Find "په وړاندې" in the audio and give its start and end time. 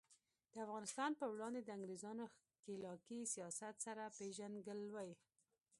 1.19-1.61